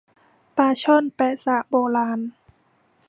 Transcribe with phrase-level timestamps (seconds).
[0.57, 2.19] ปลาช่อนแป๊ะซะโบราณ